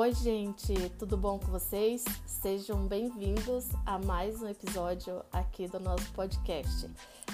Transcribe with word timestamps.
Oi, 0.00 0.12
gente, 0.12 0.72
tudo 0.90 1.16
bom 1.16 1.40
com 1.40 1.46
vocês? 1.46 2.04
Sejam 2.24 2.86
bem-vindos 2.86 3.66
a 3.84 3.98
mais 3.98 4.40
um 4.40 4.46
episódio 4.46 5.24
aqui 5.32 5.66
do 5.66 5.80
nosso 5.80 6.08
podcast. 6.12 6.88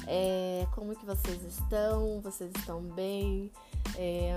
É, 0.06 0.67
como 0.74 0.97
que 0.97 1.04
vocês 1.04 1.42
estão? 1.42 2.22
Vocês 2.22 2.51
estão 2.56 2.81
bem? 2.81 3.53
É, 3.99 4.33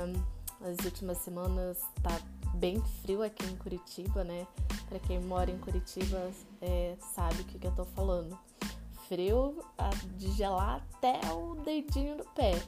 as 0.59 0.83
últimas 0.83 1.19
semanas 1.19 1.79
tá 2.03 2.19
bem 2.55 2.83
frio 3.01 3.23
aqui 3.23 3.45
em 3.45 3.55
Curitiba, 3.55 4.25
né? 4.25 4.45
Para 4.89 4.99
quem 4.99 5.21
mora 5.21 5.49
em 5.49 5.57
Curitiba 5.59 6.29
é, 6.61 6.97
sabe 7.15 7.43
o 7.43 7.45
que, 7.45 7.57
que 7.57 7.67
eu 7.67 7.75
tô 7.77 7.85
falando. 7.85 8.37
Frio 9.07 9.63
de 10.17 10.29
gelar 10.33 10.85
até 10.95 11.21
o 11.31 11.55
dedinho 11.63 12.17
do 12.17 12.25
pé. 12.35 12.61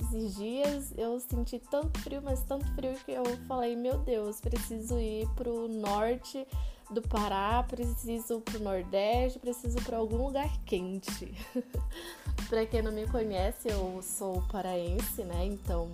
Esses 0.00 0.36
dias 0.36 0.92
eu 0.96 1.18
senti 1.18 1.58
tanto 1.58 1.98
frio, 2.00 2.22
mas 2.22 2.42
tanto 2.44 2.64
frio 2.74 2.94
que 3.04 3.12
eu 3.12 3.24
falei, 3.46 3.74
meu 3.74 3.98
Deus, 3.98 4.40
preciso 4.40 4.98
ir 4.98 5.28
pro 5.34 5.68
norte 5.68 6.46
do 6.90 7.02
Pará, 7.02 7.64
preciso 7.68 8.40
pro 8.40 8.60
Nordeste, 8.60 9.38
preciso 9.38 9.78
para 9.82 9.98
algum 9.98 10.24
lugar 10.24 10.50
quente. 10.64 11.34
para 12.48 12.64
quem 12.64 12.80
não 12.80 12.92
me 12.92 13.06
conhece, 13.08 13.68
eu 13.68 14.00
sou 14.02 14.42
paraense, 14.50 15.24
né? 15.24 15.44
Então, 15.44 15.90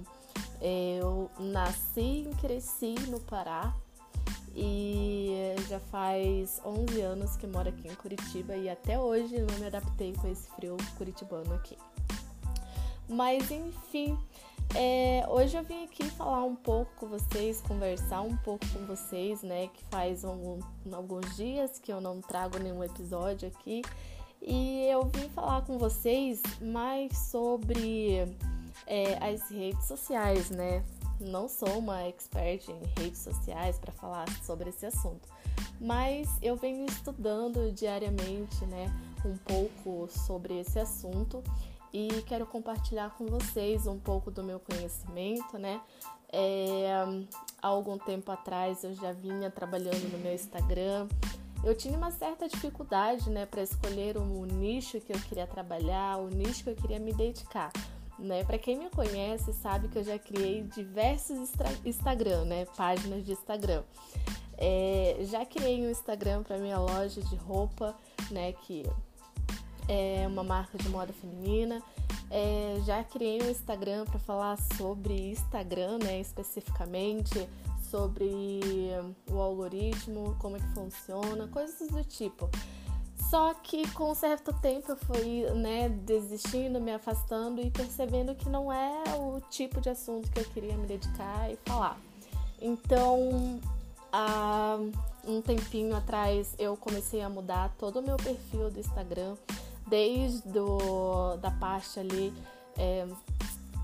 eu 0.61 1.31
nasci 1.39 2.29
e 2.31 2.35
cresci 2.41 2.95
no 3.09 3.19
Pará 3.21 3.75
e 4.55 5.55
já 5.69 5.81
faz 5.81 6.61
11 6.65 7.01
anos 7.01 7.37
que 7.37 7.47
moro 7.47 7.69
aqui 7.69 7.89
em 7.89 7.95
Curitiba 7.95 8.55
e 8.55 8.69
até 8.69 8.99
hoje 8.99 9.41
não 9.41 9.59
me 9.59 9.67
adaptei 9.67 10.13
com 10.13 10.29
esse 10.29 10.49
frio 10.51 10.77
curitibano 10.97 11.53
aqui. 11.55 11.77
Mas 13.09 13.51
enfim, 13.51 14.19
é, 14.75 15.25
hoje 15.29 15.57
eu 15.57 15.63
vim 15.63 15.85
aqui 15.85 16.05
falar 16.11 16.43
um 16.45 16.57
pouco 16.57 16.91
com 16.97 17.07
vocês, 17.07 17.61
conversar 17.61 18.23
um 18.23 18.37
pouco 18.39 18.67
com 18.71 18.87
vocês, 18.87 19.43
né? 19.43 19.69
Que 19.69 19.85
faz 19.85 20.25
alguns 20.25 21.37
dias 21.37 21.79
que 21.79 21.93
eu 21.93 22.01
não 22.01 22.21
trago 22.21 22.59
nenhum 22.59 22.83
episódio 22.83 23.49
aqui. 23.49 23.83
E 24.43 24.87
eu 24.91 25.05
vim 25.05 25.29
falar 25.29 25.63
com 25.63 25.79
vocês 25.79 26.43
mais 26.61 27.17
sobre 27.17 28.37
é, 28.87 29.17
as 29.25 29.49
redes 29.49 29.87
sociais, 29.87 30.51
né? 30.51 30.85
Não 31.21 31.49
sou 31.49 31.79
uma 31.79 32.03
expert 32.03 32.69
em 32.69 33.01
redes 33.01 33.21
sociais 33.21 33.79
para 33.79 33.93
falar 33.93 34.29
sobre 34.45 34.71
esse 34.71 34.85
assunto, 34.85 35.29
mas 35.81 36.29
eu 36.43 36.57
venho 36.57 36.85
estudando 36.87 37.71
diariamente, 37.73 38.67
né? 38.67 38.93
Um 39.25 39.37
pouco 39.37 40.09
sobre 40.11 40.61
esse 40.61 40.79
assunto 40.79 41.43
e 41.95 42.09
quero 42.27 42.45
compartilhar 42.45 43.11
com 43.11 43.25
vocês 43.27 43.87
um 43.87 43.97
pouco 43.97 44.29
do 44.29 44.43
meu 44.43 44.59
conhecimento, 44.59 45.57
né? 45.57 45.81
É, 46.33 46.93
há 47.63 47.69
algum 47.69 47.97
tempo 47.97 48.33
atrás 48.33 48.83
eu 48.83 48.93
já 48.95 49.13
vinha 49.13 49.49
trabalhando 49.49 50.11
no 50.11 50.19
meu 50.19 50.35
Instagram. 50.35 51.07
Eu 51.63 51.73
tinha 51.73 51.97
uma 51.97 52.11
certa 52.11 52.49
dificuldade, 52.49 53.31
né, 53.31 53.47
para 53.47 53.63
escolher 53.63 54.17
o 54.19 54.45
nicho 54.45 55.01
que 55.01 55.13
eu 55.13 55.21
queria 55.21 55.47
trabalhar, 55.47 56.19
o 56.19 56.29
nicho 56.29 56.65
que 56.65 56.71
eu 56.71 56.75
queria 56.75 56.99
me 56.99 57.15
dedicar. 57.15 57.71
Né? 58.19 58.43
Para 58.43 58.59
quem 58.59 58.77
me 58.77 58.91
conhece 58.91 59.53
sabe 59.53 59.87
que 59.87 59.97
eu 59.97 60.05
já 60.05 60.19
criei 60.19 60.63
diversos 60.63 61.53
Instagram, 61.85 62.45
né? 62.45 62.65
Páginas 62.77 63.25
de 63.25 63.33
Instagram. 63.33 63.83
É, 64.59 65.19
já 65.23 65.45
criei 65.45 65.85
um 65.87 65.91
Instagram 65.91 66.43
para 66.43 66.59
minha 66.59 66.79
loja 66.79 67.21
de 67.21 67.37
roupa, 67.37 67.95
né? 68.31 68.53
Que 68.53 68.85
é 69.89 70.27
uma 70.27 70.43
marca 70.43 70.79
de 70.79 70.89
moda 70.89 71.13
feminina. 71.13 71.83
É, 72.31 72.81
já 72.85 73.05
criei 73.05 73.43
um 73.43 73.51
Instagram 73.51 74.05
para 74.07 74.19
falar 74.19 74.59
sobre 74.77 75.31
Instagram, 75.31 75.99
né, 76.03 76.21
especificamente, 76.21 77.49
sobre 77.91 78.61
o 79.31 79.39
algoritmo, 79.39 80.37
como 80.41 80.57
é 80.57 80.61
que 80.61 80.75
funciona, 80.75 81.47
coisas 81.49 81.89
do 81.89 82.03
tipo. 82.03 82.51
Só 83.31 83.55
que 83.55 83.89
com 83.93 84.11
um 84.11 84.15
certo 84.15 84.53
tempo 84.53 84.93
eu 84.93 84.97
fui 84.97 85.43
né, 85.55 85.89
desistindo, 85.89 86.81
me 86.81 86.93
afastando 86.93 87.61
e 87.61 87.71
percebendo 87.71 88.35
que 88.35 88.49
não 88.49 88.73
é 88.73 89.03
o 89.17 89.41
tipo 89.51 89.81
de 89.81 89.91
assunto 89.91 90.31
que 90.31 90.41
eu 90.41 90.45
queria 90.45 90.77
me 90.77 90.87
dedicar 90.87 91.51
e 91.51 91.57
falar. 91.65 91.99
Então, 92.61 93.61
há 94.13 94.79
um 95.27 95.41
tempinho 95.41 95.97
atrás 95.97 96.55
eu 96.59 96.77
comecei 96.77 97.23
a 97.23 97.29
mudar 97.29 97.75
todo 97.79 97.99
o 97.99 98.03
meu 98.03 98.17
perfil 98.17 98.71
do 98.71 98.79
Instagram 98.79 99.35
desde 99.87 100.59
o, 100.59 101.37
da 101.37 101.51
parte 101.51 102.01
ali, 102.01 102.33
é, 102.77 103.07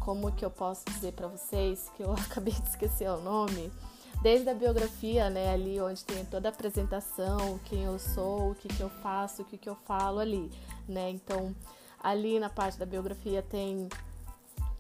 como 0.01 0.33
que 0.33 0.45
eu 0.45 0.51
posso 0.51 0.85
dizer 0.87 1.13
para 1.13 1.29
vocês, 1.29 1.91
que 1.97 2.03
eu 2.03 2.13
acabei 2.31 2.55
de 2.55 2.69
esquecer 2.69 3.09
o 3.11 3.21
nome, 3.21 3.71
desde 4.23 4.49
a 4.51 4.55
biografia, 4.55 5.31
né, 5.31 5.53
ali 5.53 5.81
onde 5.81 6.05
tem 6.05 6.25
toda 6.25 6.49
a 6.49 6.53
apresentação, 6.53 7.59
quem 7.65 7.85
eu 7.85 7.99
sou, 7.99 8.51
o 8.51 8.55
que, 8.55 8.69
que 8.69 8.81
eu 8.81 8.91
faço, 8.91 9.43
o 9.43 9.45
que, 9.45 9.57
que 9.57 9.69
eu 9.69 9.75
falo 9.75 10.19
ali, 10.19 10.51
né, 10.89 11.11
então 11.11 11.55
ali 12.03 12.39
na 12.39 12.49
parte 12.49 12.79
da 12.79 12.87
biografia 12.87 13.43
tem 13.43 13.89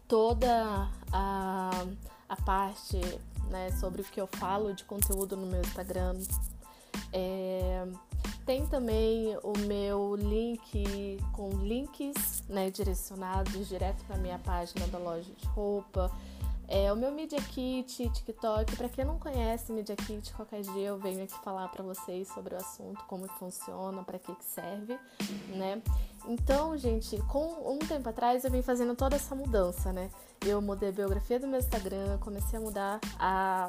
toda 0.08 0.88
a, 1.12 1.70
a 2.28 2.36
parte, 2.42 3.00
né, 3.48 3.70
sobre 3.72 4.02
o 4.02 4.04
que 4.04 4.20
eu 4.20 4.26
falo 4.26 4.74
de 4.74 4.84
conteúdo 4.84 5.36
no 5.36 5.46
meu 5.46 5.60
Instagram, 5.60 6.18
é, 7.12 7.86
tem 8.50 8.66
também 8.66 9.38
o 9.44 9.56
meu 9.60 10.16
link 10.16 11.18
com 11.32 11.50
links 11.62 12.42
né, 12.48 12.68
direcionados 12.68 13.68
direto 13.68 14.04
para 14.06 14.16
minha 14.16 14.40
página 14.40 14.88
da 14.88 14.98
loja 14.98 15.32
de 15.32 15.46
roupa. 15.46 16.10
É, 16.66 16.92
o 16.92 16.96
meu 16.96 17.12
Media 17.12 17.40
Kit, 17.40 18.10
TikTok, 18.10 18.74
para 18.74 18.88
quem 18.88 19.04
não 19.04 19.20
conhece 19.20 19.72
Media 19.72 19.94
Kit, 19.94 20.32
qualquer 20.34 20.62
dia 20.62 20.88
eu 20.88 20.98
venho 20.98 21.22
aqui 21.22 21.38
falar 21.44 21.68
para 21.68 21.84
vocês 21.84 22.26
sobre 22.26 22.56
o 22.56 22.56
assunto, 22.56 23.04
como 23.06 23.28
funciona, 23.28 24.02
para 24.02 24.18
que, 24.18 24.34
que 24.34 24.44
serve, 24.44 24.98
né? 25.50 25.80
Então, 26.26 26.76
gente, 26.76 27.18
com 27.28 27.72
um 27.72 27.78
tempo 27.78 28.08
atrás 28.08 28.44
eu 28.44 28.50
vim 28.50 28.62
fazendo 28.62 28.96
toda 28.96 29.14
essa 29.14 29.32
mudança, 29.32 29.92
né? 29.92 30.10
Eu 30.44 30.60
mudei 30.60 30.88
a 30.88 30.92
biografia 30.92 31.38
do 31.38 31.46
meu 31.46 31.60
Instagram, 31.60 32.18
comecei 32.18 32.58
a 32.58 32.62
mudar 32.62 33.00
a, 33.16 33.68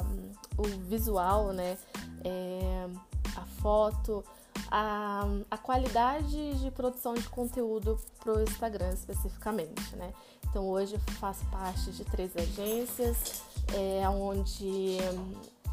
o 0.58 0.64
visual, 0.88 1.54
né? 1.54 1.78
É, 2.24 2.88
a 3.36 3.46
foto, 3.62 4.24
a, 4.70 5.26
a 5.50 5.58
qualidade 5.58 6.60
de 6.60 6.72
produção 6.72 7.14
de 7.14 7.28
conteúdo 7.30 8.00
para 8.20 8.34
o 8.34 8.42
Instagram 8.42 8.92
especificamente, 8.94 9.96
né? 9.96 10.14
Então 10.50 10.68
hoje 10.68 10.98
faço 11.20 11.46
parte 11.46 11.92
de 11.92 12.04
três 12.06 12.36
agências, 12.36 13.44
é, 13.74 14.08
onde 14.10 14.98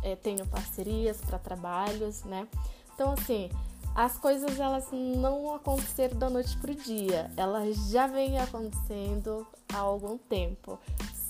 é, 0.03 0.15
tenho 0.17 0.47
parcerias 0.47 1.21
para 1.21 1.38
trabalhos, 1.38 2.25
né? 2.25 2.47
Então 2.94 3.12
assim, 3.12 3.50
as 3.94 4.17
coisas 4.17 4.61
elas 4.61 4.87
não 4.93 5.55
aconteceram 5.55 6.17
da 6.19 6.31
noite 6.31 6.56
para 6.59 6.71
o 6.71 6.75
dia, 6.75 7.31
elas 7.37 7.91
já 7.91 8.06
vêm 8.06 8.38
acontecendo 8.38 9.47
há 9.72 9.78
algum 9.78 10.17
tempo. 10.17 10.78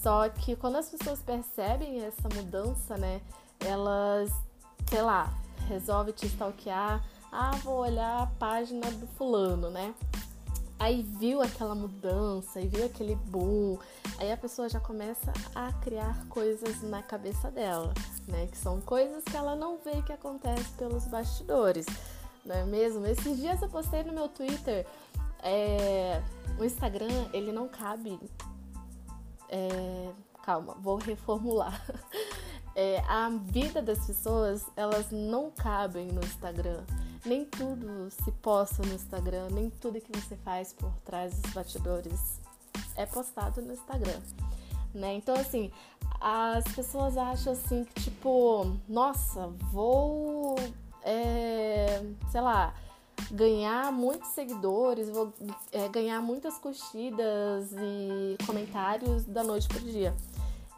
Só 0.02 0.28
que 0.28 0.54
quando 0.54 0.76
as 0.76 0.88
pessoas 0.88 1.20
percebem 1.20 2.04
essa 2.04 2.28
mudança, 2.34 2.96
né, 2.96 3.20
elas, 3.60 4.30
sei 4.88 5.02
lá, 5.02 5.32
resolve 5.66 6.12
te 6.12 6.26
stalkear, 6.26 7.02
ah, 7.30 7.52
vou 7.62 7.80
olhar 7.80 8.22
a 8.22 8.26
página 8.26 8.90
do 8.90 9.06
fulano, 9.06 9.70
né? 9.70 9.94
Aí 10.78 11.02
viu 11.02 11.42
aquela 11.42 11.74
mudança, 11.74 12.60
e 12.60 12.68
viu 12.68 12.86
aquele 12.86 13.16
boom, 13.16 13.78
aí 14.18 14.30
a 14.30 14.36
pessoa 14.36 14.68
já 14.68 14.78
começa 14.78 15.32
a 15.54 15.72
criar 15.72 16.24
coisas 16.28 16.82
na 16.82 17.02
cabeça 17.02 17.50
dela, 17.50 17.92
né? 18.28 18.46
Que 18.46 18.56
são 18.56 18.80
coisas 18.80 19.24
que 19.24 19.36
ela 19.36 19.56
não 19.56 19.78
vê 19.78 20.00
que 20.02 20.12
acontece 20.12 20.70
pelos 20.78 21.06
bastidores, 21.06 21.84
não 22.44 22.54
é 22.54 22.64
mesmo? 22.64 23.04
Esses 23.06 23.36
dias 23.36 23.60
eu 23.60 23.68
postei 23.68 24.04
no 24.04 24.12
meu 24.12 24.28
Twitter, 24.28 24.86
é, 25.42 26.22
o 26.58 26.64
Instagram 26.64 27.28
ele 27.32 27.50
não 27.50 27.68
cabe. 27.68 28.18
É, 29.48 30.10
calma, 30.44 30.74
vou 30.80 30.96
reformular. 30.96 31.84
É, 32.80 33.00
a 33.08 33.28
vida 33.28 33.82
das 33.82 34.06
pessoas 34.06 34.64
elas 34.76 35.10
não 35.10 35.50
cabem 35.50 36.06
no 36.12 36.20
Instagram 36.20 36.84
nem 37.28 37.44
tudo 37.44 38.10
se 38.10 38.32
posta 38.32 38.82
no 38.82 38.94
Instagram, 38.94 39.48
nem 39.50 39.70
tudo 39.70 40.00
que 40.00 40.10
você 40.18 40.36
faz 40.36 40.72
por 40.72 40.90
trás 41.04 41.38
dos 41.38 41.52
batidores 41.52 42.40
é 42.96 43.04
postado 43.04 43.60
no 43.62 43.72
Instagram, 43.72 44.20
né? 44.94 45.14
Então 45.14 45.34
assim, 45.34 45.70
as 46.20 46.64
pessoas 46.74 47.16
acham 47.16 47.52
assim 47.52 47.84
que 47.84 48.02
tipo, 48.04 48.76
nossa, 48.88 49.48
vou, 49.70 50.56
é, 51.02 52.02
sei 52.32 52.40
lá, 52.40 52.74
ganhar 53.30 53.92
muitos 53.92 54.30
seguidores, 54.30 55.10
vou 55.10 55.32
é, 55.70 55.88
ganhar 55.88 56.20
muitas 56.22 56.56
curtidas 56.58 57.72
e 57.72 58.36
comentários 58.46 59.24
da 59.24 59.44
noite 59.44 59.68
pro 59.68 59.80
dia. 59.80 60.16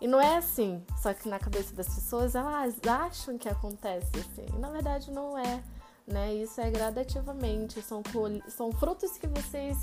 E 0.00 0.08
não 0.08 0.20
é 0.20 0.38
assim, 0.38 0.82
só 1.00 1.12
que 1.12 1.29
na 1.29 1.38
cabeça 1.38 1.75
das 1.75 1.87
pessoas 1.87 2.35
elas 2.35 2.75
acham 2.87 3.37
que 3.37 3.49
acontece 3.49 4.11
assim. 4.19 4.46
E 4.55 4.58
na 4.58 4.70
verdade 4.70 5.11
não 5.11 5.38
é 5.38 5.62
né? 6.11 6.35
Isso 6.35 6.61
é 6.61 6.71
gradativamente, 6.71 7.81
são, 7.83 8.03
são 8.49 8.73
frutos 8.73 9.17
que 9.17 9.27
vocês, 9.27 9.77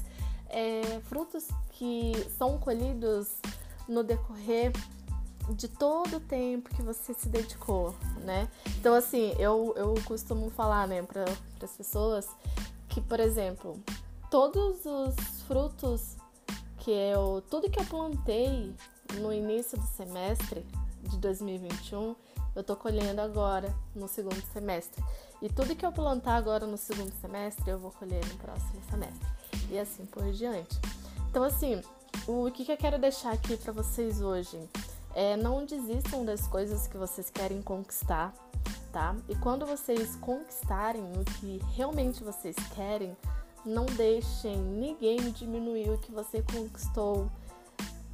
é, 0.49 0.99
frutos 1.05 1.47
que 1.71 2.13
são 2.37 2.57
colhidos 2.57 3.29
no 3.87 4.03
decorrer 4.03 4.71
de 5.49 5.67
todo 5.67 6.17
o 6.17 6.19
tempo 6.19 6.69
que 6.75 6.81
você 6.81 7.13
se 7.13 7.29
dedicou, 7.29 7.95
né? 8.25 8.49
Então, 8.77 8.93
assim, 8.93 9.33
eu, 9.39 9.73
eu 9.77 9.93
costumo 10.05 10.49
falar, 10.49 10.87
né, 10.87 11.01
para 11.01 11.25
as 11.63 11.71
pessoas 11.71 12.27
que, 12.89 12.99
por 12.99 13.19
exemplo, 13.19 13.81
todos 14.29 14.85
os 14.85 15.41
frutos 15.47 16.17
que 16.79 16.91
eu. 16.91 17.43
Tudo 17.49 17.69
que 17.69 17.79
eu 17.79 17.85
plantei 17.85 18.73
no 19.15 19.33
início 19.33 19.77
do 19.77 19.85
semestre 19.85 20.65
de 21.03 21.17
2021, 21.17 22.15
eu 22.57 22.63
tô 22.63 22.75
colhendo 22.75 23.21
agora 23.21 23.71
no 23.95 24.07
segundo 24.07 24.41
semestre. 24.51 25.03
E 25.43 25.47
tudo 25.47 25.75
que 25.75 25.85
eu 25.85 25.91
plantar 25.91 26.37
agora 26.37 26.65
no 26.65 26.75
segundo 26.75 27.11
semestre, 27.21 27.69
eu 27.69 27.77
vou 27.77 27.91
colher 27.91 28.25
no 28.25 28.35
próximo 28.37 28.81
semestre. 28.89 29.27
E 29.69 29.77
assim 29.77 30.07
por 30.07 30.23
diante. 30.31 30.75
Então, 31.29 31.43
assim, 31.43 31.79
o 32.27 32.49
que, 32.49 32.65
que 32.65 32.71
eu 32.71 32.77
quero 32.77 32.97
deixar 32.97 33.31
aqui 33.31 33.55
para 33.57 33.71
vocês 33.71 34.21
hoje 34.21 34.59
é 35.13 35.37
não 35.37 35.67
desistam 35.67 36.25
das 36.25 36.47
coisas 36.47 36.87
que 36.87 36.97
vocês 36.97 37.29
querem 37.29 37.61
conquistar, 37.61 38.33
tá? 38.91 39.15
E 39.29 39.35
quando 39.35 39.63
vocês 39.67 40.15
conquistarem 40.15 41.03
o 41.03 41.23
que 41.39 41.61
realmente 41.75 42.23
vocês 42.23 42.55
querem, 42.73 43.15
não 43.63 43.85
deixem 43.85 44.57
ninguém 44.57 45.17
diminuir 45.31 45.91
o 45.91 45.99
que 45.99 46.11
você 46.11 46.41
conquistou, 46.41 47.29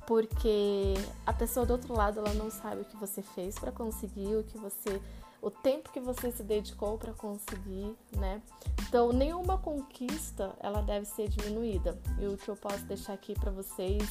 porque 0.06 0.94
a 1.26 1.34
pessoa 1.34 1.66
do 1.66 1.74
outro 1.74 1.94
lado 1.94 2.20
ela 2.20 2.34
não 2.34 2.50
sabe 2.50 2.82
o 2.82 2.86
que 2.86 2.98
você 2.98 3.22
fez 3.22 3.56
para 3.58 3.72
conseguir, 3.72 4.36
o 4.36 4.44
que 4.44 4.58
você 4.58 5.02
o 5.44 5.52
tempo 5.52 5.92
que 5.92 6.00
você 6.00 6.32
se 6.32 6.42
dedicou 6.42 6.98
para 6.98 7.12
conseguir, 7.12 7.94
né? 8.16 8.42
Então, 8.88 9.12
nenhuma 9.12 9.58
conquista 9.58 10.56
ela 10.62 10.82
deve 10.82 11.06
ser 11.06 11.28
diminuída. 11.28 12.00
E 12.18 12.26
o 12.26 12.38
que 12.38 12.48
eu 12.48 12.56
posso 12.56 12.86
deixar 12.86 13.12
aqui 13.12 13.34
para 13.34 13.52
vocês 13.52 14.02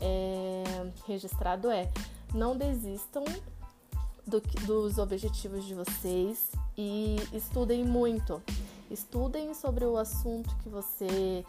é, 0.00 0.62
registrado 1.04 1.68
é: 1.68 1.90
não 2.32 2.56
desistam 2.56 3.24
do, 4.24 4.40
dos 4.66 4.98
objetivos 4.98 5.64
de 5.64 5.74
vocês 5.74 6.52
e 6.76 7.16
estudem 7.32 7.84
muito. 7.84 8.40
Estudem 8.88 9.54
sobre 9.54 9.84
o 9.84 9.96
assunto 9.96 10.56
que 10.58 10.68
você 10.68 11.44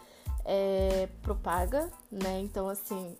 é, 0.45 1.07
propaga, 1.21 1.89
né? 2.11 2.39
Então, 2.41 2.67
assim, 2.69 3.15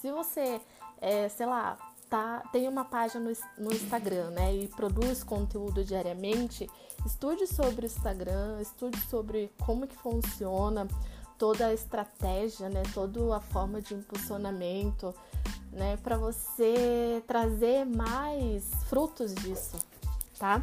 se 0.00 0.10
você, 0.10 0.60
é, 1.00 1.28
sei 1.28 1.46
lá, 1.46 1.76
tá, 2.08 2.42
tem 2.52 2.68
uma 2.68 2.84
página 2.84 3.20
no, 3.20 3.64
no 3.64 3.72
Instagram, 3.72 4.30
né, 4.30 4.54
e 4.54 4.68
produz 4.68 5.22
conteúdo 5.22 5.84
diariamente, 5.84 6.68
estude 7.04 7.46
sobre 7.46 7.84
o 7.84 7.86
Instagram, 7.86 8.60
estude 8.60 8.98
sobre 9.08 9.52
como 9.64 9.86
que 9.86 9.96
funciona 9.96 10.88
toda 11.38 11.66
a 11.66 11.74
estratégia, 11.74 12.68
né, 12.68 12.82
toda 12.92 13.36
a 13.36 13.40
forma 13.40 13.80
de 13.80 13.94
impulsionamento, 13.94 15.14
né, 15.72 15.96
para 16.02 16.16
você 16.16 17.22
trazer 17.26 17.84
mais 17.84 18.64
frutos 18.88 19.34
disso, 19.34 19.76
tá? 20.38 20.62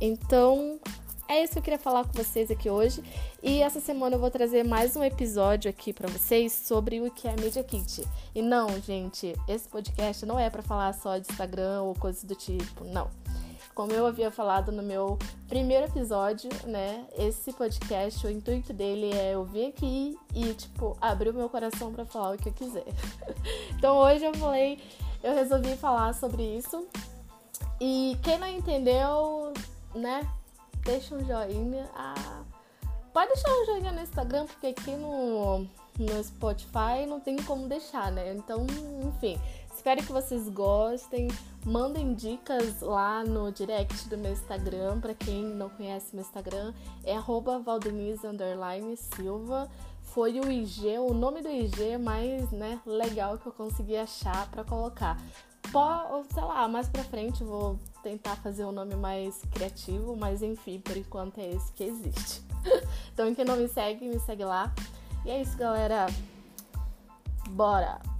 Então, 0.00 0.80
é 1.28 1.42
isso 1.42 1.54
que 1.54 1.58
eu 1.58 1.62
queria 1.62 1.78
falar 1.78 2.04
com 2.04 2.12
vocês 2.12 2.50
aqui 2.50 2.70
hoje. 2.70 3.02
E 3.42 3.60
essa 3.60 3.80
semana 3.80 4.16
eu 4.16 4.20
vou 4.20 4.30
trazer 4.30 4.64
mais 4.64 4.96
um 4.96 5.02
episódio 5.02 5.68
aqui 5.68 5.92
para 5.92 6.08
vocês 6.08 6.52
sobre 6.52 7.00
o 7.00 7.10
que 7.10 7.26
é 7.26 7.34
Media 7.36 7.64
Kit. 7.64 8.06
E 8.34 8.42
não, 8.42 8.68
gente, 8.80 9.34
esse 9.48 9.68
podcast 9.68 10.24
não 10.24 10.38
é 10.38 10.48
para 10.48 10.62
falar 10.62 10.92
só 10.94 11.18
de 11.18 11.30
Instagram 11.30 11.82
ou 11.82 11.94
coisas 11.94 12.22
do 12.24 12.34
tipo, 12.34 12.84
não. 12.84 13.10
Como 13.74 13.92
eu 13.92 14.06
havia 14.06 14.30
falado 14.30 14.72
no 14.72 14.82
meu 14.82 15.18
primeiro 15.48 15.86
episódio, 15.86 16.48
né? 16.64 17.04
Esse 17.18 17.52
podcast, 17.52 18.26
o 18.26 18.30
intuito 18.30 18.72
dele 18.72 19.12
é 19.12 19.34
eu 19.34 19.44
vir 19.44 19.66
aqui 19.66 20.16
e, 20.34 20.54
tipo, 20.54 20.96
abrir 21.00 21.30
o 21.30 21.34
meu 21.34 21.48
coração 21.48 21.92
para 21.92 22.06
falar 22.06 22.34
o 22.34 22.38
que 22.38 22.48
eu 22.48 22.54
quiser. 22.54 22.86
então 23.76 23.98
hoje 23.98 24.24
eu 24.24 24.32
falei, 24.34 24.78
eu 25.22 25.34
resolvi 25.34 25.76
falar 25.76 26.14
sobre 26.14 26.42
isso. 26.42 26.86
E 27.78 28.16
quem 28.22 28.38
não 28.38 28.48
entendeu, 28.48 29.52
né? 29.94 30.26
Deixa 30.86 31.14
um 31.14 31.22
joinha. 31.24 31.88
Ah, 31.94 32.42
pode 33.12 33.34
deixar 33.34 33.50
um 33.50 33.66
joinha 33.66 33.92
no 33.92 34.00
Instagram, 34.00 34.46
porque 34.46 34.68
aqui 34.68 34.92
no, 34.92 35.66
no 35.98 36.24
Spotify 36.24 37.04
não 37.06 37.20
tem 37.20 37.36
como 37.42 37.68
deixar, 37.68 38.10
né? 38.12 38.34
Então, 38.34 38.66
enfim, 39.06 39.38
espero 39.74 40.02
que 40.02 40.12
vocês 40.12 40.48
gostem. 40.48 41.28
Mandem 41.64 42.14
dicas 42.14 42.80
lá 42.80 43.22
no 43.24 43.50
direct 43.50 44.08
do 44.08 44.16
meu 44.16 44.30
Instagram. 44.32 45.00
Para 45.00 45.14
quem 45.14 45.44
não 45.44 45.68
conhece 45.68 46.14
meu 46.14 46.24
Instagram, 46.24 46.72
é 47.04 47.18
@valdenise_silva. 47.18 49.68
Foi 50.04 50.38
o 50.40 50.50
IG, 50.50 50.96
o 50.98 51.12
nome 51.12 51.42
do 51.42 51.50
IG 51.50 51.98
mais 51.98 52.50
né, 52.52 52.80
legal 52.86 53.36
que 53.38 53.46
eu 53.46 53.52
consegui 53.52 53.96
achar 53.96 54.48
para 54.50 54.62
colocar 54.62 55.18
sei 56.32 56.42
lá, 56.42 56.68
mais 56.68 56.88
pra 56.88 57.04
frente 57.04 57.44
vou 57.44 57.78
tentar 58.02 58.36
fazer 58.36 58.64
um 58.64 58.72
nome 58.72 58.94
mais 58.94 59.42
criativo, 59.52 60.16
mas 60.16 60.42
enfim, 60.42 60.80
por 60.80 60.96
enquanto 60.96 61.38
é 61.38 61.50
esse 61.50 61.72
que 61.72 61.84
existe. 61.84 62.42
então 63.12 63.34
quem 63.34 63.44
não 63.44 63.56
me 63.56 63.68
segue, 63.68 64.08
me 64.08 64.18
segue 64.20 64.44
lá. 64.44 64.72
E 65.24 65.30
é 65.30 65.40
isso, 65.40 65.56
galera. 65.56 66.06
Bora! 67.50 68.15